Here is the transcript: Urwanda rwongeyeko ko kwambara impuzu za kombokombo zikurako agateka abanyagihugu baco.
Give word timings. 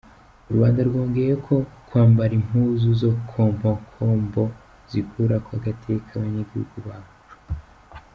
Urwanda 0.49 0.81
rwongeyeko 0.89 1.41
ko 1.47 1.65
kwambara 1.87 2.31
impuzu 2.39 2.89
za 2.99 3.11
kombokombo 3.29 4.43
zikurako 4.91 5.49
agateka 5.59 6.09
abanyagihugu 6.15 6.77
baco. 6.87 7.35